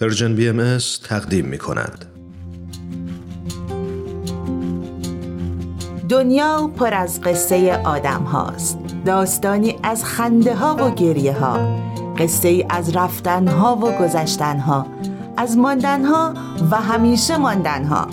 [0.00, 2.04] Persian BM تقدیم می کند.
[6.08, 8.78] دنیا پر از قصه آدم هاست.
[9.04, 11.78] داستانی از خنده ها و گریه ها.
[12.18, 14.86] قصه ای از رفتن ها و گذشتن ها.
[15.36, 16.34] از ماندن ها
[16.70, 18.08] و همیشه ماندن ها.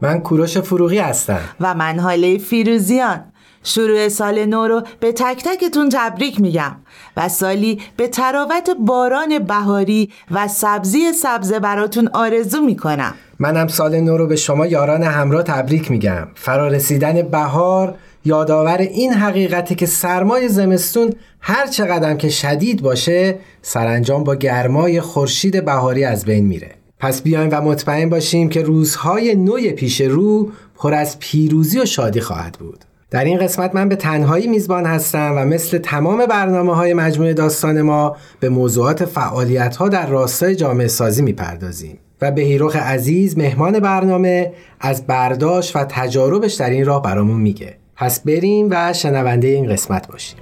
[0.00, 1.40] من کوروش فروغی هستم.
[1.60, 3.24] و من هاله فیروزیان.
[3.66, 6.76] شروع سال نو رو به تک تکتون تبریک میگم
[7.16, 13.14] و سالی به تراوت باران بهاری و سبزی سبزه براتون آرزو می‌کنم.
[13.38, 16.28] منم سال نو رو به شما یاران همراه تبریک میگم.
[16.34, 24.34] فرارسیدن بهار یادآور این حقیقتی که سرمای زمستون هر چقدر که شدید باشه سرانجام با
[24.34, 26.70] گرمای خورشید بهاری از بین میره.
[26.98, 32.20] پس بیایم و مطمئن باشیم که روزهای نوی پیش رو پر از پیروزی و شادی
[32.20, 32.84] خواهد بود.
[33.10, 37.82] در این قسمت من به تنهایی میزبان هستم و مثل تمام برنامه های مجموعه داستان
[37.82, 43.80] ما به موضوعات فعالیت ها در راستای جامعه سازی می‌پردازیم و به هیروخ عزیز مهمان
[43.80, 47.76] برنامه از برداشت و تجاربش در این راه برامون میگه.
[47.96, 50.38] پس بریم و شنونده این قسمت باشیم.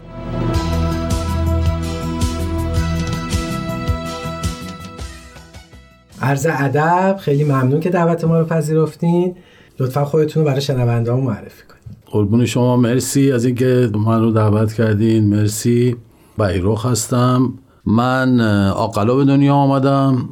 [6.22, 9.36] عرض ادب خیلی ممنون که دعوت ما رو پذیرفتین.
[9.78, 11.83] لطفا خودتون رو برای شنونده معرفی کنید.
[12.14, 15.28] قربون شما مرسی از اینکه من رو دعوت کردین.
[15.28, 15.96] مرسی.
[16.38, 17.52] بیروخ هستم.
[17.86, 18.40] من
[18.70, 20.28] آقلا به دنیا آمدم.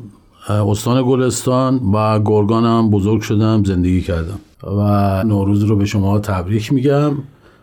[0.48, 4.38] استان گلستان و گرگانم بزرگ شدم زندگی کردم.
[4.62, 7.12] و نوروز رو به شما تبریک میگم.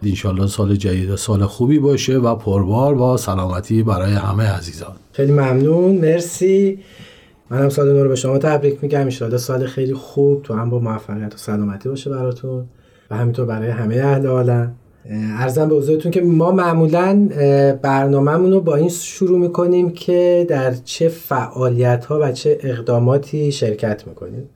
[0.03, 4.93] انشالله سال جدید سال خوبی باشه و پربار با سلامتی برای همه عزیزان.
[5.11, 5.95] خیلی ممنون.
[5.95, 6.79] مرسی.
[7.49, 9.09] منم سال نو رو به شما تبریک میگم.
[9.21, 12.65] ان سال خیلی خوب تو هم با موفقیت و سلامتی باشه براتون.
[13.11, 14.75] و همینطور برای همه اهل عالم.
[15.39, 17.29] ارزم به حضورتون که ما معمولا
[17.81, 24.07] برنامهمون رو با این شروع می‌کنیم که در چه فعالیت ها و چه اقداماتی شرکت
[24.07, 24.49] می‌کنیم.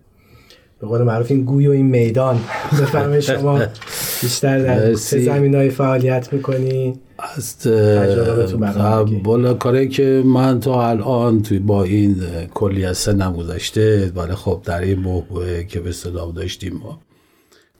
[0.81, 2.39] به قول معروف این گوی و این میدان.
[2.81, 3.59] بفرمایید شما
[4.21, 6.99] بیشتر در چه زمین های فعالیت می‌کنید
[7.37, 7.67] از
[9.23, 12.15] بالا کاری که من تا الان توی با این
[12.53, 16.99] کلی سنم گذشته ولی خب در این موقع که به صدا داشتیم ما.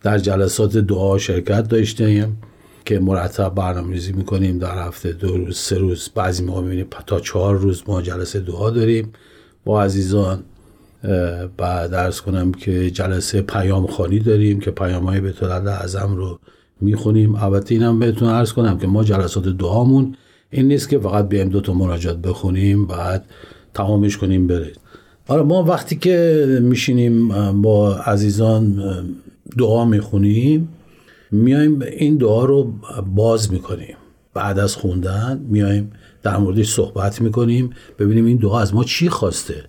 [0.04, 2.38] در جلسات دعا شرکت داشتیم
[2.86, 4.60] که مرتب برنامه‌ریزی می‌کنیم.
[4.60, 8.70] در هفته دو روز سه روز بعضی موقع می‌بینیم تا چهار روز ما جلسه دعا
[8.70, 9.14] داریم.
[9.66, 10.44] با عزیزان
[11.58, 16.40] بعد درس کنم که جلسه پیام خانی داریم که پیام های بیت اعظم رو
[16.82, 17.36] می‌خونیم.
[17.36, 20.16] البته اینم بهتون عرض کنم که ما جلسات دعامون
[20.50, 23.26] این نیست که فقط بیایم دو تا مناجات بخونیم بعد
[23.74, 24.78] تمامش کنیم برید
[25.28, 27.32] آره ما وقتی که میشینیم
[27.62, 28.84] با عزیزان
[29.58, 30.70] دعا می‌خونیم
[31.32, 32.74] میایم این دعا رو
[33.16, 33.96] باز می‌کنیم.
[34.34, 35.92] بعد از خوندن میایم
[36.24, 39.64] در موردش صحبت می‌کنیم ببینیم این دعا از ما چی خواسته.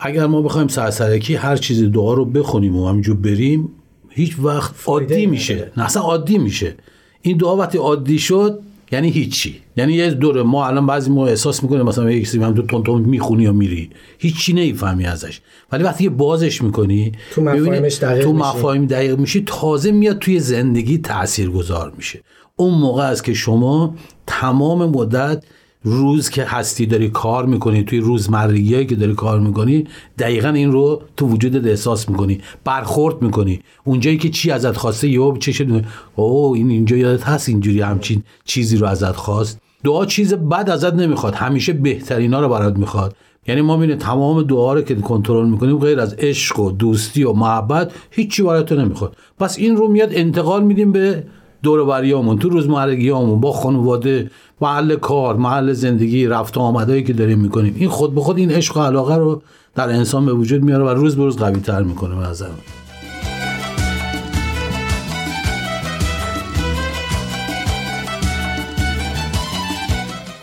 [0.00, 3.68] اگر ما بخوایم سرسرکی هر چیز دعا رو بخونیم و همینجور بریم
[4.08, 5.72] هیچ وقت عادی میشه.
[5.76, 6.74] نه اصلا عادی میشه.
[7.22, 8.60] این دعا وقتی عادی شد
[8.94, 9.60] یعنی هیچی.
[9.76, 12.82] یعنی یه دوره ما الان بعضی ما احساس می‌کنیم مثلا یک سری هم تو تون
[12.82, 13.90] تون می‌خونی یا میری.
[14.18, 15.40] هیچی نمی‌فهمی ازش.
[15.72, 20.98] ولی وقتی بازش می‌کنی تو مفاهیمش دقیق تو مفاهیم دقیق میشی تازه میاد توی زندگی
[20.98, 22.22] تاثیرگذار میشه.
[22.56, 23.94] اون موقع است که شما
[24.26, 25.44] تمام مدت
[25.86, 29.86] روز که هستی داری کار می‌کنی توی روزمرگی که داری کار می‌کنی
[30.18, 33.60] دقیقا این رو تو وجودت احساس می‌کنی برخورد می‌کنی.
[33.84, 35.84] اونجایی که چی ازت خواسته یهو چه شد؟
[36.16, 40.94] او این اینجا یادت هست اینجوری همچین چیزی رو ازت خواست؟ دعا چیز بد ازت
[40.94, 43.16] نمی‌خواد همیشه بهترینا رو برات می‌خواد.
[43.48, 47.32] یعنی ما می‌بینیم تمام دعا رو که کنترل می‌کنیم غیر از عشق و دوستی و
[47.32, 49.16] محبت هیچی برای تو نمی‌خواد.
[49.38, 51.24] پس این رو میاد انتقال میدیم به
[51.64, 54.30] دور بریامون تو روزمرگیامون با خانواده
[54.60, 57.74] محل کار محل زندگی رفت و آمدایی که داریم می‌کنیم.
[57.78, 59.42] این خود به خود این عشق و علاقه رو
[59.74, 62.46] در انسان به وجود میاره و روز به روز قوی تر می‌کنه به نظر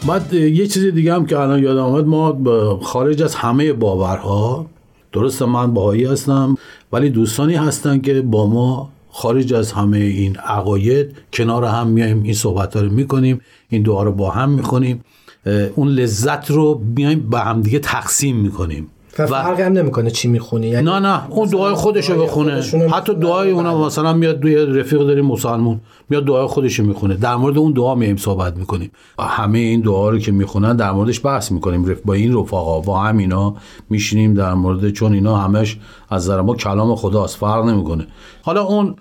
[0.08, 4.66] بعد یه چیز دیگه هم که الان یادم آمد ما خارج از همه باورها
[5.14, 6.58] درست من باهایی هستم
[6.94, 12.34] ولی دوستانی هستن که با ما خارج از همه این عقاید کنار هم میایم این
[12.34, 15.02] صحبت رو می‌کنیم این دعا رو با هم می‌خونیم
[15.76, 18.88] اون لذت رو میایم به هم دیگه تقسیم می‌کنیم.
[19.20, 20.68] و فرقی هم نمی‌کنه چی می‌خونی.
[20.68, 22.62] یعنی نه نه اون دعای خودش رو بخونه.
[22.92, 25.80] حتی دعای اونا مثلا میاد دوی رفیق داریم مسلمون
[26.10, 27.16] میاد دعای خودش رو می‌خونه.
[27.16, 28.92] در مورد اون دعا میایم صحبت می‌کنیم.
[29.20, 31.96] همه این دعا رو که می‌خونن در موردش بحث می‌کنیم.
[32.06, 33.56] با این رفقا با هم اینا
[33.90, 35.78] میشینیم در مورد چون اینا همش
[36.10, 38.08] از نظر ما کلام خداست فرق نمی‌کنه.
[38.42, 38.96] حالا اون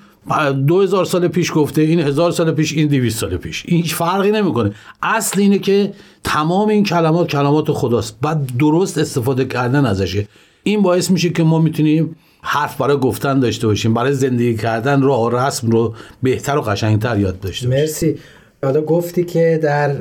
[0.66, 3.64] دو هزار سال پیش گفته این هزار سال پیش این دویست سال پیش.
[3.68, 4.72] این فرقی نمی‌کنه.
[5.02, 5.92] اصل اینه که
[6.24, 8.16] تمام این کلمات کلمات خداست.
[8.22, 10.28] بعد درست استفاده کردن ازشه.
[10.62, 13.94] این باعث میشه که ما می‌تونیم حرف برای گفتن داشته باشیم.
[13.94, 17.82] برای زندگی کردن راه و رسم رو بهتر و قشنگتر یاد داشته باشیم.
[17.82, 18.18] مرسی.
[18.64, 19.92] حالا گفتی که در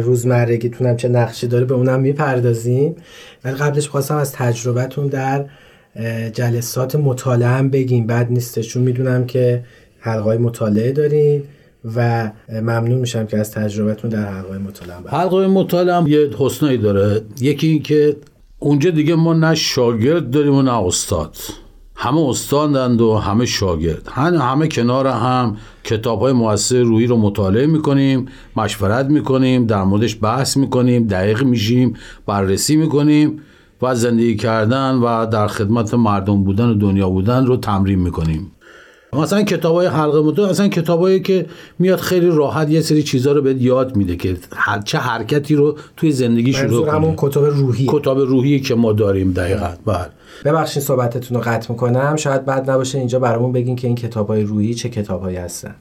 [0.00, 2.96] روزمرگیتون چه نقشی داره به اونم می‌پردازیم.
[3.44, 5.44] ولی قبلش خواستم از تجربتون در
[6.32, 8.06] جلسات مطالعه هم بگیم.
[8.06, 9.64] بد نیستش چون می‌دونم که
[9.98, 11.42] حلقای مطالعه دارین
[11.96, 17.20] و ممنون میشم که از تجربتون در حلقای مطالعه حلقای مطالعه یه حسنایی داره.
[17.40, 18.16] یکی این که
[18.58, 21.36] اونجا دیگه ما نه شاگرد داریم و نه استاد.
[21.94, 24.08] همه استادند و همه شاگرد.
[24.08, 30.56] همه کنار هم کتاب های موثر روحی رو مطالعه می‌کنیم مشورت می‌کنیم در موردش بحث
[30.56, 31.94] می‌کنیم دقیق میشیم
[32.26, 33.40] بررسی می‌کنیم.
[33.82, 38.52] و زندگی کردن و در خدمت مردم بودن و دنیا بودن رو تمرین می‌کنیم.
[39.12, 41.46] مثلا کتاب های حلقه مطالعه مثلا کتابایی که
[41.78, 44.36] میاد خیلی راحت یه سری چیزها رو بهت یاد میده که
[44.84, 46.90] چه حرکتی رو توی زندگی شروع کنی.
[46.90, 49.68] همون کتاب روحی کتاب روحی که ما داریم دقیقا.
[49.86, 50.06] بله.
[50.44, 52.16] ببخشید صحبتتون رو قطع می‌کنم.
[52.16, 55.74] شاید بد نباشه اینجا برامون بگین که این کتاب های روحی چه کتابهایی هستن.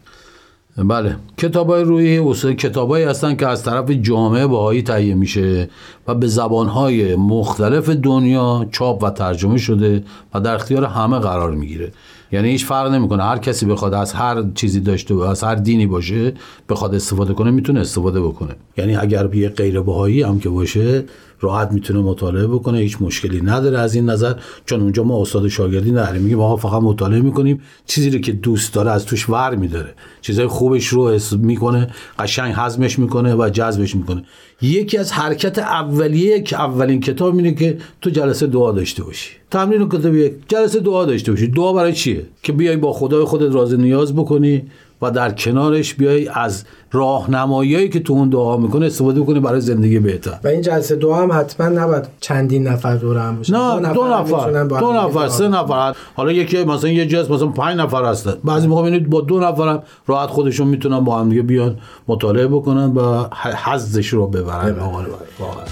[0.78, 1.16] بله.
[1.38, 5.70] کتاب های روی اصول کتابایی هستن که از طرف جامعه باهایی تهیه میشه
[6.08, 10.04] و به زبانهای مختلف دنیا چاپ و ترجمه شده
[10.34, 11.92] و در اختیار همه قرار می‌گیره.
[12.32, 13.24] یعنی هیچ فرق نمی‌کنه.
[13.24, 16.34] هر کسی بخواد از هر چیزی داشته و از هر دینی باشه
[16.70, 18.56] بخواد استفاده کنه می‌تونه استفاده بکنه.
[18.78, 21.04] یعنی اگر یه غیر بهایی هم که باشه
[21.42, 24.34] راحت می‌تونه مطالعه بکنه هیچ مشکلی نداره از این نظر.
[24.66, 28.74] چون اونجا ما استاد شاگردی نداریم میگیم آقا فقط مطالعه می‌کنیم چیزی رو که دوست
[28.74, 29.94] داره از توش ور میداره.
[30.22, 31.88] چیزای خوبش رو می‌کنه
[32.20, 34.24] قشنگ هضمش می‌کنه و جذبش می‌کنه.
[34.62, 39.30] یکی از حرکت اولیه که اولین کتاب اینه که تو جلسه دعا داشته باشی.
[39.52, 41.48] تمرین کتاب یک جلسه دعا داشته باشی.
[41.48, 44.64] دعا برای چیه؟ که بیای با خدای خودت راز نیاز بکنی
[45.02, 50.00] و در کنارش بیای از راهنماییایی که تو اون دعا می‌کنه استفاده بکنی برای زندگی
[50.00, 50.40] بهتر.
[50.44, 54.64] و این جلسه دعا هم حتما نباید چندین نفر دور هم باشه نه دو نفر
[54.64, 55.96] دو نفر, سه نفر.
[56.16, 58.34] حالا یکی مثلا یه جلسه مثلا پنج نفر هستن.
[58.44, 61.78] بعضی موقع با دو نفر هم راحت خودشون می‌تونن با هم دیگه بیان
[62.08, 63.26] مطالعه بکنن و
[63.66, 64.76] حظش رو ببرن.
[64.80, 65.66] واقعا.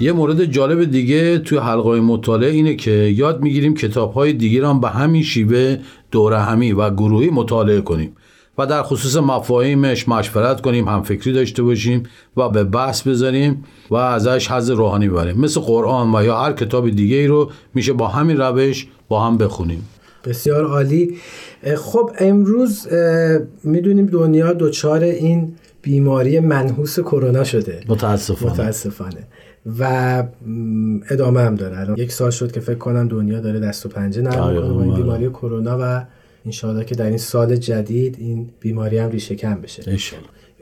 [0.00, 4.80] یه مورد جالب دیگه توی حلقه مطالعه اینه که یاد می‌گیریم کتاب های دیگه هم
[4.80, 5.76] به همین شیوه
[6.10, 8.16] دوره همی و گروهی مطالعه کنیم
[8.58, 12.02] و در خصوص مفاهیمش مشورت کنیم هم فکری داشته باشیم
[12.36, 15.40] و به بحث بذاریم و ازش حز روحانی ببریم.
[15.40, 19.38] مثل قرآن و یا هر کتاب دیگه ای رو میشه با همین روش با هم
[19.38, 19.88] بخونیم.
[20.24, 21.16] بسیار عالی.
[21.76, 22.88] خب امروز
[23.64, 27.80] می‌دونیم دنیا دچار این بیماری منحوس کرونا شده.
[27.88, 28.52] متاسفانه.
[28.52, 29.26] متاسفانه.
[29.78, 30.22] و
[31.10, 31.78] ادامه هم داره.
[31.78, 34.82] الان یک سال شد که فکر کنم دنیا داره دست و پنجه نرم می‌کنه با
[34.82, 36.04] این بیماری کرونا و
[36.46, 39.82] انشاءالله که در این سال جدید این بیماری هم ریشه کم بشه.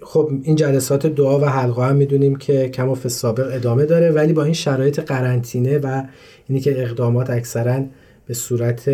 [0.03, 4.33] خب این جلسات دعا و حلقه هم می‌دونیم که کم و سابق ادامه داره ولی
[4.33, 6.03] با این شرایط قرنطینه و
[6.49, 7.85] اینی که اقدامات اکثرا
[8.27, 8.91] به صورت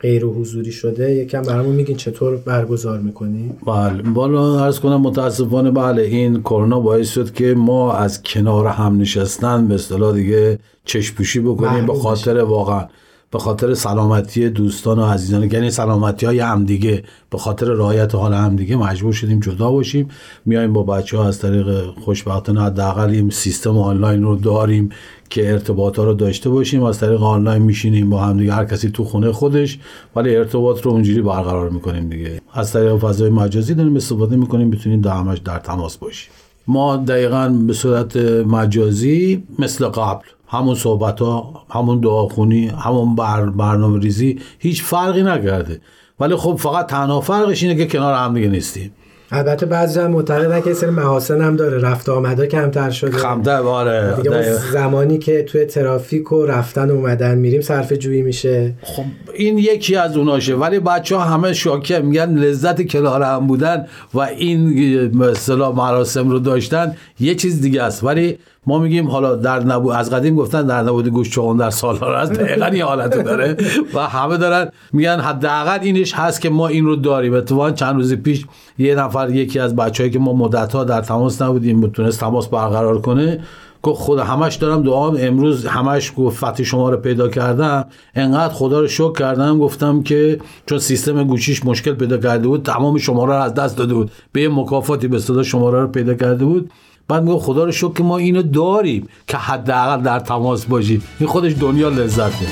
[0.00, 4.02] غیر حضوری شده یکم برامون میگین چطور برگزار می‌کنی؟ بله.
[4.02, 9.68] بالا عرض کنم متاسفانه بله این کرونا باعث شد که ما از کنار هم نشستن
[9.68, 12.86] به اصطلاح دیگه چشپوشی بکنیم به خاطر واقعا.
[13.30, 15.50] به خاطر سلامتی دوستان و عزیزان.
[15.52, 17.02] یعنی سلامتی های همدیگه.
[17.30, 20.08] به خاطر رعایت حال همدیگه مجبور شدیم جدا باشیم.
[20.44, 24.88] میایم با بچه ها از طریق خوشبختانه حداقل این سیستم آنلاین رو داریم
[25.30, 26.82] که ارتباط ها رو داشته باشیم.
[26.82, 29.78] از طریق آنلاین میشینیم با همدیگه هر کسی تو خونه خودش
[30.16, 32.40] ولی ارتباط رو اونجوری برقرار می‌کنیم دیگه.
[32.52, 34.70] از طریق فضای مجازی داریم استفاده می‌کنیم.
[34.70, 36.30] بتونیم در در تماس باشیم
[36.68, 44.00] ما دقیقا به صورت مجازی مثل قبل همون صحبت ها همون دعاخونی همون بر برنامه
[44.00, 45.80] ریزی هیچ فرقی نکرده.
[46.20, 48.92] ولی خب فقط تنها فرقش اینه که کنار هم دیگه نیستیم.
[49.30, 53.18] البته بعضی هم معتقدن که سری محاسن هم داره رفت آمده کمتر شده.
[53.18, 58.74] کمتر باره دیگه زمانی که توی ترافیک و رفتن اومدن میریم صرف جویی میشه.
[58.82, 59.04] خب
[59.34, 60.54] این یکی از اوناشه.
[60.54, 66.38] ولی بچه ها همه شاکه میگن لذت کنار هم بودن و این مثلا مراسم رو
[66.38, 68.04] داشتن یه چیز دیگه است.
[68.04, 72.18] ولی ما میگیم حالا در نبود از قدیم گفتن در نبود گوش چون در سالها
[72.18, 73.56] هست دقیقا این حالت داره.
[73.94, 77.34] و همه دارن میگن حداقل اینش هست که ما این رو داریم.
[77.34, 78.44] اتفاقا چند روز پیش
[78.78, 83.00] یه نفر یکی از بچه‌ای که ما مدت ها در تماس نبودیم بتونست تماس برقرار
[83.00, 83.40] کنه
[83.82, 85.16] گفت خدا همش دارم دعام.
[85.20, 87.84] امروز همش گفت فتح شما رو پیدا کردم.
[88.14, 92.98] انقدر خدا رو شکر کردم گفتم که چون سیستم گوشیش مشکل پیدا کرده بود تمام
[92.98, 94.10] شماره رو از دست داده بود.
[94.32, 96.70] به یه مکافاتی به صدا شماره رو پیدا کرده بود.
[97.08, 101.02] بعد میگه خدا رو شکر که ما اینو داریم که حداقل در تماس باشیم.
[101.20, 102.46] این خودش دنیا لذته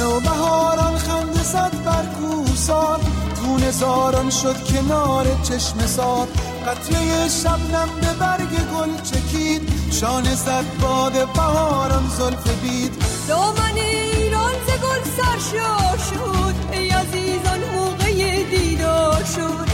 [0.00, 3.00] نوبهاران خنده زد بر کوسان
[3.34, 6.26] خون زاران شد کنار چشم سار.
[6.66, 9.62] قطره شبنم به برگ گل چکید.
[9.90, 12.92] شانه زد باد بهاران زلف بید.
[13.28, 19.69] دامن ایران ز گل سرشار شد ای عزیزان موقع دیدار شد.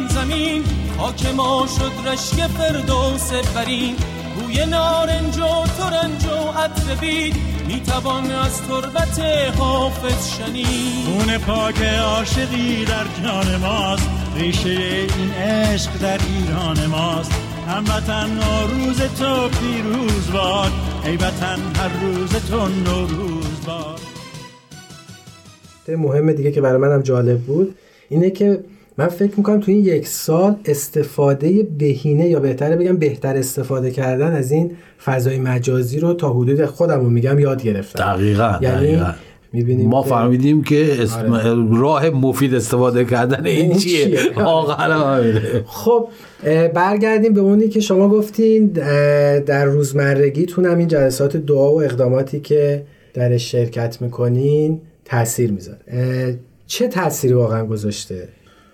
[0.00, 0.64] ایران زمین
[0.98, 3.96] خاک ما شد رشک فردوس برین
[4.34, 7.36] بوی نارنج و ترنج و عطر بید
[7.68, 9.20] می‌توان از تربت
[9.58, 11.04] حافظ شنید.
[11.06, 17.32] خون پاک عاشقی در جان ماست ریشه این عشق در ایران ماست.
[17.68, 20.72] هموطن نوروز تو پیروز باد
[21.04, 24.00] ای وطن هر روز تو نوروز باد.
[25.88, 27.74] مهم دیگه که برای منم جالب بود
[28.08, 28.64] اینه که
[29.00, 34.32] من فکر می‌کنم تو این یک سال استفاده بهینه یا بهتره بگم بهتر استفاده کردن
[34.32, 34.70] از این
[35.04, 38.04] فضای مجازی رو تا حدود خودم رو میگم یاد گرفتم.
[38.04, 39.10] دقیقا یعنی دقیقا.
[39.52, 41.34] می‌بینیم ما فهمیدیم که اسم
[41.80, 45.64] راه مفید استفاده کردن این این چیه؟ همینه.
[45.66, 46.08] خب
[46.74, 48.66] برگردیم به اونی که شما گفتین
[49.46, 52.82] در روزمرگیتون هم این جلسات دعا و اقداماتی که
[53.14, 55.78] درش شرکت می‌کنین تاثیر می‌ذاره.
[56.66, 58.28] چه تأثیری واقعا گذاشته؟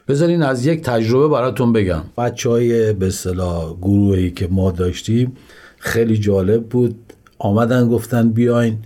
[0.09, 2.03] بذارین از یک تجربه براتون بگم.
[2.19, 5.33] بچه های به اصطلاح گروهی که ما داشتیم
[5.79, 6.97] خیلی جالب بود.
[7.39, 8.79] آمدن گفتن بیاین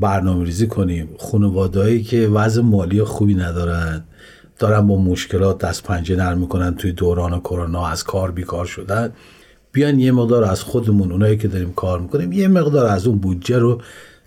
[0.00, 1.08] برنامه ریزی کنیم.
[1.18, 4.04] خانوادهایی که وضع مالی خوبی ندارن
[4.58, 9.12] دارن با مشکلات دست پنجه نرم می‌کنن توی دوران کرونا از کار بیکار شدن.
[9.72, 13.58] بیان یه مقدار از خودمون اونایی که داریم کار می‌کنیم یه مقدار از اون بودجه
[13.58, 13.80] رو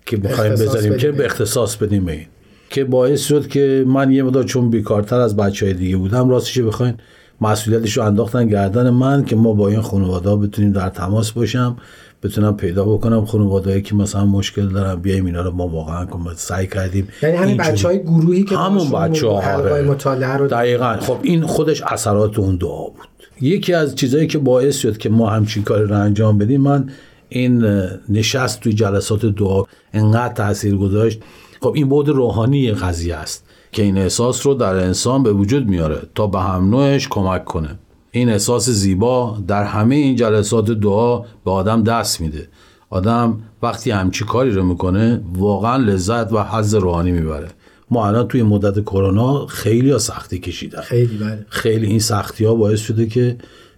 [0.06, 1.12] که می‌خوایم بذاریم که.
[1.12, 2.26] به اختصاص بدیم به این.
[2.70, 6.58] که باعث شد که من یه مقدار چون بیکارتر از بچه های دیگه بودم راستش
[6.60, 6.94] بخواین
[7.40, 11.76] مسئولیتش رو انداختن گردن من که ما با این خانواده بتونیم در تماس باشم
[12.22, 16.06] بتونم پیدا بکنم خانوادهایی که مثلا مشکل دارن بیایم اینا رو ما واقعا
[16.36, 17.56] سعی کردیم یعنی همین.
[17.56, 22.38] بچه های گروهی که همون بچه ها حلقه‌های مطالعه رو دقیقا خب این خودش اثرات
[22.38, 23.08] اون دعا بود
[23.40, 26.90] یکی از چیزهایی که باعث شد که ما همچین کاری رو انجام بدیم من
[27.28, 27.64] این
[28.08, 31.20] نشست توی جلسات دعا انقدر تاثیر گذاشت
[31.62, 36.02] خب این بود روحانی قضیه است که این احساس رو در انسان به وجود میاره
[36.14, 37.78] تا به هم نوعش کمک کنه.
[38.10, 42.48] این احساس زیبا در همه این جلسات دعا به آدم دست میده.
[42.90, 47.48] آدم وقتی همچی کاری رو می‌کنه واقعا لذت و حظ روحانی می‌بره.
[47.90, 50.80] ما الان توی مدت کرونا خیلی ها سختی کشیدن.
[50.80, 51.46] خیلی بله.
[51.48, 53.36] خیلی این سختی ها باعث شده که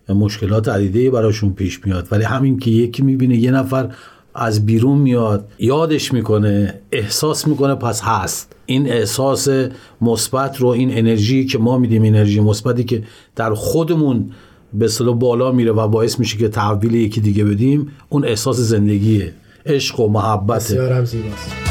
[0.08, 2.08] مشکلات عدیده براشون پیش میاد.
[2.10, 3.88] ولی همین که یکی می‌بینه یه نفر
[4.34, 8.52] از بیرون میاد یادش می‌کنه احساس می‌کنه پس هست.
[8.66, 9.48] این احساس
[10.00, 13.02] مثبت رو این انرژی که ما میدیم انرژی مثبتی که
[13.36, 14.30] در خودمون
[14.74, 19.32] به اصطلاح بالا میره و باعث میشه که تحویل یکی دیگه بدیم اون احساس زندگیه
[19.66, 20.54] عشق و محبته.
[20.54, 21.69] بسیارم زیباست.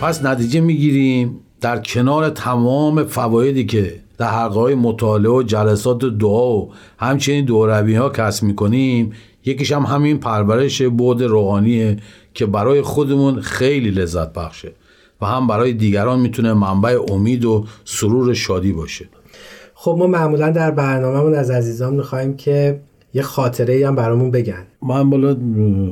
[0.00, 6.56] پس نتیجه می‌گیریم در کنار تمام فوایدی که در حلقه های مطالعه و جلسات دعا
[6.56, 9.12] و همچنین دوربی ها کسب می‌کنیم
[9.44, 11.96] یکیش هم همین پرورش بود روحانیه
[12.34, 14.72] که برای خودمون خیلی لذت بخشه
[15.20, 19.08] و هم برای دیگران می‌تونه منبع امید و سرور شادی باشه.
[19.74, 22.80] خب ما معمولا در برنامهمون از عزیزان می‌خوایم که
[23.14, 24.66] یه خاطره ای هم برامون بگن.
[24.82, 25.36] من بالا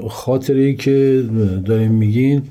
[0.09, 1.25] خاطره ای که
[1.65, 2.43] داریم میگین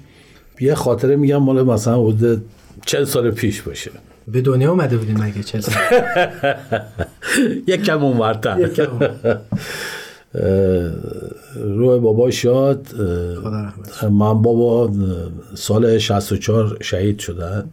[0.59, 2.45] یه خاطره میگم مال مثلا حدود
[2.85, 3.91] چند سال پیش باشه.
[4.27, 5.75] به دنیا اومده بودین مگه چه سال؟
[7.67, 8.69] یک کم اونورتر.
[11.55, 12.87] روح بابا شاد
[14.03, 14.91] من بابا
[15.55, 17.69] سال 64 شهید شدن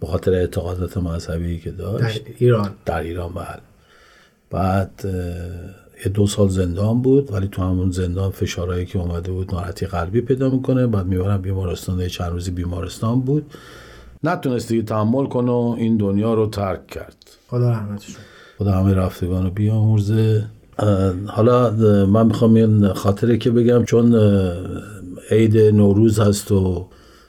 [0.00, 2.70] به خاطر اعتقادات مذهبی که در داشت ایران.
[2.86, 3.60] در ایران بله.
[4.50, 4.90] بعد
[6.08, 10.50] دو سال زندان بود ولی تو همون زندان فشارهایی که اومده بود ناراحتی قلبی پیدا
[10.50, 10.86] می‌کنه.
[10.86, 13.46] بعد می‌برن بیمارستان یه چند روزی بیمارستان بود.
[14.24, 17.16] نتونست دیگه تحمل کنه و این دنیا رو ترک کرد.
[17.48, 18.16] خدا رحمتش.
[18.58, 20.44] خدا همه رفتگان رو بیامرزه.
[21.26, 21.70] حالا
[22.06, 24.14] من می‌خوام یه خاطره که بگم چون
[25.30, 26.86] عید نوروز هست و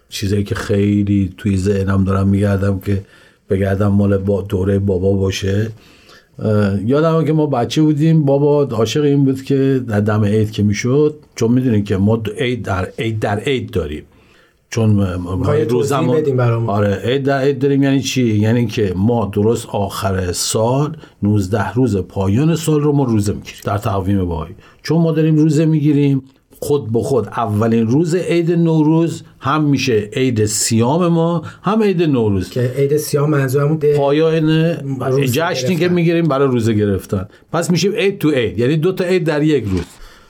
[0.09, 3.05] چیزایی که خیلی توی ذهنم دارم میگردم که
[3.49, 5.71] بگردم مال با دوره بابا باشه.
[6.85, 8.25] یادمه که ما بچه بودیم.
[8.25, 12.61] بابا عاشق این بود که در دم عید که می‌شد چون می‌دونین که ما عید
[12.61, 14.03] در عید در عید داریم.
[14.69, 14.99] چون
[15.69, 16.23] روزمون
[16.69, 17.83] آره عید در عید داریم.
[17.83, 23.33] یعنی چی؟ یعنی که ما درست آخر سال 19 روز پایان سال رو ما روزه
[23.33, 23.61] می‌گیریم.
[23.63, 26.23] در تقویم باهایی چون ما داریم روزه می‌گیریم
[26.63, 27.27] خود به خود.
[27.27, 32.49] اولین روز عید نوروز هم میشه عید سیام ما هم عید نوروز.
[32.49, 34.75] که عید سیام منظورمون پایان
[35.31, 37.27] جشنی که می‌گیریم برای روزه گرفتن.
[37.51, 38.59] پس میشیم عید تو عید.
[38.59, 39.81] یعنی دو تا عید در یک روز.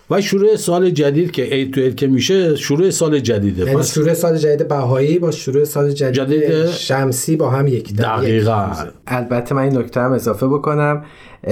[0.10, 3.64] و شروع سال جدید که عید تو عید که میشه شروع سال جدیده.
[3.64, 7.96] یعنی پس شروع سال جدید بهایی با شروع سال جدید, جدید شمسی با هم یک
[7.96, 8.72] دقیقا
[9.08, 11.04] البته من این نکته هم اضافه بکنم.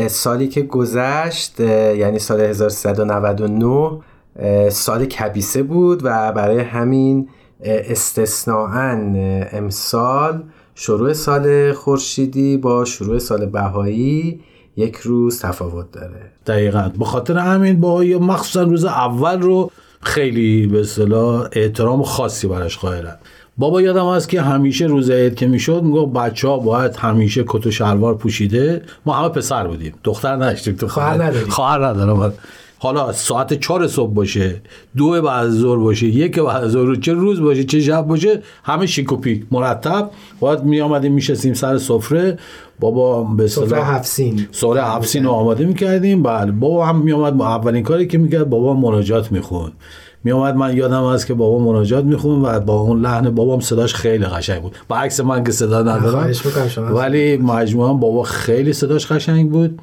[0.07, 3.91] سالی که گذشت یعنی سال 1399
[4.69, 7.29] سال کبیسه بود و برای همین
[7.63, 9.13] استثناعا
[9.51, 10.43] امسال
[10.75, 14.39] شروع سال خورشیدی با شروع سال بهایی
[14.75, 16.31] یک روز تفاوت داره.
[16.47, 16.91] دقیقا.
[16.99, 19.71] به خاطر همین با یا مخصوصا روز اول رو
[20.01, 23.15] خیلی به اصطلاح احترام خاصی براش قائلن.
[23.57, 27.67] بابا یادم هست که همیشه روز عید که می‌شد میگو بچه ها باید همیشه کت
[27.67, 28.81] و شلوار پوشیده.
[29.05, 29.93] ما همه پسر بودیم.
[30.03, 31.49] دختر نداشتیم تو خواهر نداریم.
[31.49, 32.33] خواهر ندارم.
[32.83, 34.61] حالا ساعت چهار صبح باشه
[34.97, 39.07] دو بعد ظهر باشه یک بعد ظهر چه روز باشه چه شب باشه همه شیک
[39.51, 40.09] مرتب.
[40.39, 42.39] باید می آمدیم میشستیم سر سفره.
[42.79, 44.47] بابا به سفره هفسین.
[44.51, 46.23] سفره هفسین رو آماده می‌کردیم.
[46.23, 49.71] بله بابا هم می آمد اولین کاری که می‌کرد بابا مناجات می‌خوند.
[50.23, 53.93] می آمد من یادم از که بابا مناجات میخون و با اون لحن بابام صداش
[53.93, 54.75] خیلی قشنگ بود.
[54.91, 56.31] عکس من که صدا ندارم.
[56.77, 59.79] ولی مجموعا بابا خیلی صداش قشنگ بود.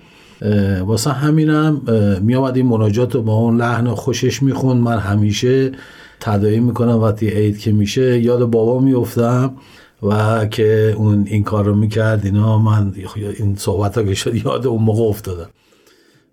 [0.87, 1.83] واسه همینم
[2.23, 5.73] می آمد این مناجات رو با اون لحن خوشش میخون من همیشه
[6.21, 8.21] تدایی می‌کنم وقتی عید که میشه.
[8.21, 9.55] یاد بابا میفتم
[10.03, 12.93] و که اون این کار رو می‌کرد اینا من
[13.39, 15.49] این صحبت ها که شد یاد اون موقع افتادم.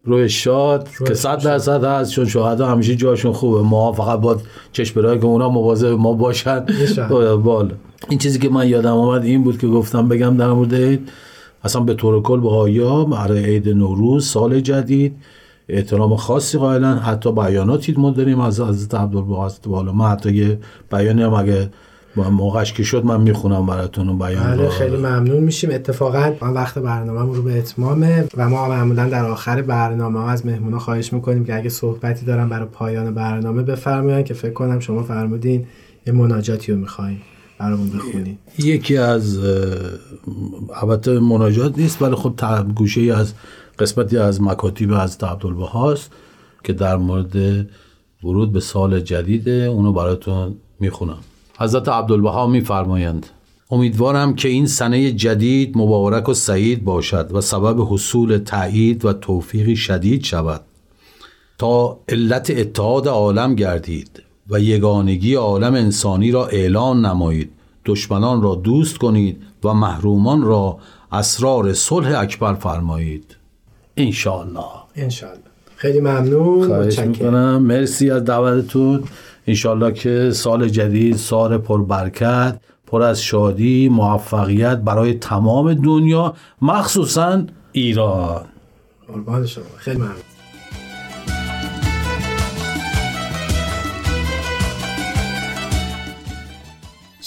[0.04, 3.62] روی شاد که صد درصد هست چون شهدا همیشه جاشون خوبه.
[3.62, 4.38] ما فقط با
[4.72, 6.66] چشم برای که اونا مواظب ما باشن.
[7.44, 7.74] بال
[8.10, 11.10] این چیزی که من یادم آمد این بود که گفتم بگم در مورد عید
[11.66, 15.16] اصلا به طور کل به آیا برای عید نوروز سال جدید
[15.70, 16.98] احترام خاصی قائلن.
[16.98, 19.92] حتی بیاناتی ما داریم از حضرت عبدالباسط بالا.
[19.92, 20.60] من حتی یه
[20.92, 21.70] بیانی هم اگه
[22.16, 25.70] موقعش که شد من می‌خونم براتون اون بیان بله خیلی ممنون میشیم.
[25.74, 30.80] اتفاقا من وقت برنامه رو به اتمامه و ما معمولا در آخر برنامه از مهمونا
[30.80, 35.66] خواهش می‌کنیم که اگه صحبتی دارن برای پایان برنامه بفرماین که فکر کنم شما فرمودین
[36.08, 37.18] یه مناجاتی رو می‌خواین
[37.60, 39.40] برامون بخونید یکی از
[40.82, 42.42] البته مناجات نیست ولی خب
[42.76, 43.34] گوشه از
[43.80, 45.18] قسمتی از مکاتیب از
[45.72, 46.12] هاست
[46.64, 47.68] که در مورد
[48.24, 51.18] ورود به سال جدیده اونو براتون می‌خونم.
[51.60, 53.26] حضرت عبدالبها میفرمایند
[53.72, 59.76] امیدوارم که این سنه جدید مبارک و سعید باشد و سبب حصول تایید و توفیقی
[59.76, 60.62] شدید شود.
[61.58, 64.25] تا علت اتحاد عالم گردید.
[64.50, 67.52] و یگانگی عالم انسانی را اعلان نمایید.
[67.86, 70.78] دشمنان را دوست کنید و محرومان را
[71.12, 73.36] اسرار صلح اکبر فرمایید.
[73.98, 74.64] انشاءالله.
[74.96, 75.44] انشاءالله.
[75.76, 76.68] خیلی ممنون.
[76.68, 77.58] خواهش می‌کنم.
[77.58, 79.04] مرسی از دعوتتون.
[79.48, 88.42] انشاءالله که سال جدید سال پربرکت پر از شادی موفقیت برای تمام دنیا مخصوصا ایران.
[89.08, 89.64] قربان شما.
[89.78, 90.35] خیلی ممنون.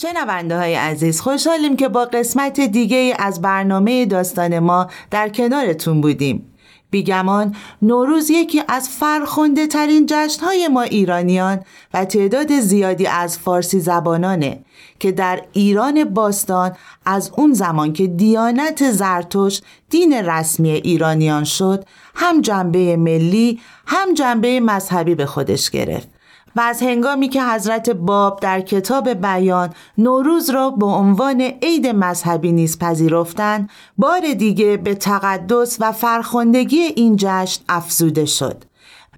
[0.00, 6.54] شنونده های عزیز خوشحالیم که با قسمت دیگه از برنامه داستان ما در کنارتون بودیم.
[6.90, 11.61] بیگمان نوروز یکی از فرخونده ترین جشن های ما ایرانیان
[11.94, 14.64] و تعداد زیادی از فارسی زبانانه
[14.98, 16.72] که در ایران باستان
[17.04, 21.84] از اون زمان که دیانت زرتوش دین رسمی ایرانیان شد
[22.14, 26.17] هم جنبه ملی هم جنبه مذهبی به خودش گرفت.
[26.58, 32.52] و از هنگامی که حضرت باب در کتاب بیان نوروز را به عنوان عید مذهبی
[32.52, 38.64] نیز پذیرفتند بار دیگه به تقدس و فرخندگی این جشن افزوده شد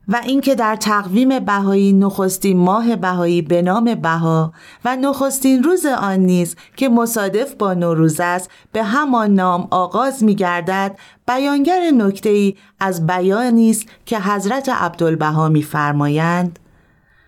[0.09, 4.53] و اینکه در تقویم بهایی نخستین ماه بهایی به نام بها
[4.85, 10.35] و نخستین روز آن نیز که مصادف با نوروز است به همان نام آغاز می
[10.35, 10.99] گردد
[11.29, 16.59] بیانگر نکته ای از بیانی است که حضرت عبدالبها میفرمایند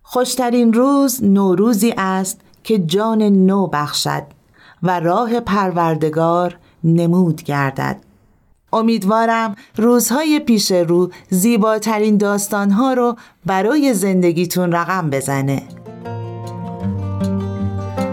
[0.02, 4.22] خوشترین روز نوروزی است که جان نو بخشد
[4.82, 7.96] و راه پروردگار نمود گردد.
[8.72, 15.62] امیدوارم روزهای پیش رو زیباترین داستانها رو برای زندگیتون رقم بزنه.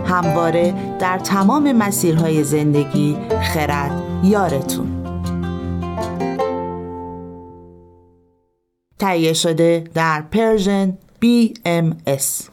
[0.05, 4.99] همواره در تمام مسیرهای زندگی خرد یارتون.
[8.99, 12.49] تهیه شده در پرژن BMS.